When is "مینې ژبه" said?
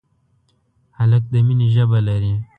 1.47-1.99